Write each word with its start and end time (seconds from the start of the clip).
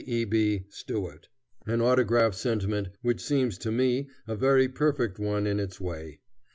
E. 0.07 0.25
B. 0.25 0.65
STUART," 0.67 1.29
an 1.67 1.79
autograph 1.79 2.33
sentiment 2.33 2.89
which 3.03 3.21
seems 3.21 3.55
to 3.59 3.71
me 3.71 4.09
a 4.27 4.35
very 4.35 4.67
perfect 4.67 5.19
one 5.19 5.45
in 5.45 5.59
its 5.59 5.79
way. 5.79 6.21